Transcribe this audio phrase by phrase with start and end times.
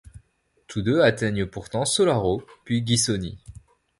[0.65, 3.37] Tous deux atteignent pourtant Solaro puis Ghisoni.